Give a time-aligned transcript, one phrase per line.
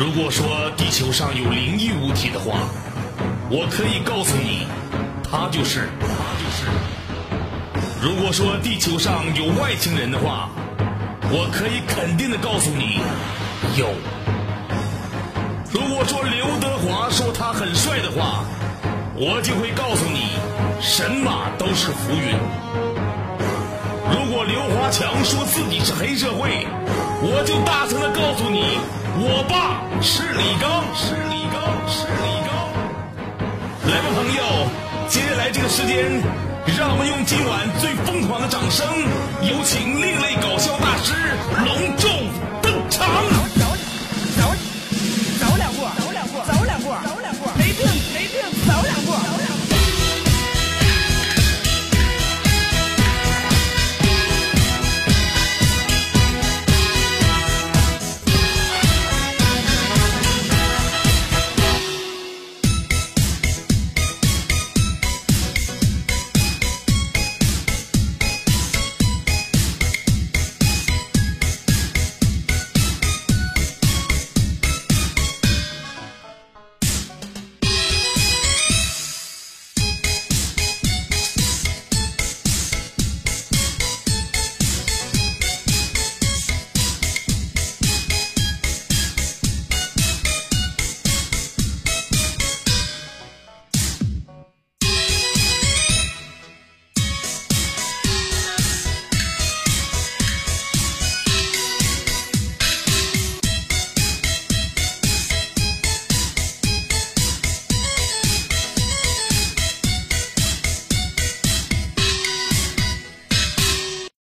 [0.00, 2.60] 如果说地球上有灵异物体的话，
[3.50, 4.66] 我可以告诉你，
[5.22, 6.08] 他就是，他
[6.40, 6.64] 就是。
[8.00, 10.48] 如果说地球上有外星人的话，
[11.30, 12.98] 我可以肯定的告诉你，
[13.76, 13.88] 有。
[15.70, 18.46] 如果说刘德华说他很帅的话，
[19.14, 20.30] 我就会告诉你，
[20.80, 22.38] 神马都是浮云。
[24.14, 26.66] 如果刘华强说自己是黑社会，
[27.20, 28.78] 我就大声的告诉你，
[29.22, 32.56] 我爸是李刚，是李刚，是李刚。
[33.84, 34.42] 来吧，朋友，
[35.08, 36.22] 接下来这个时间，
[36.78, 38.86] 让我们用今晚最疯狂的掌声，
[39.42, 41.12] 有请另类搞笑大师
[41.66, 42.29] 隆重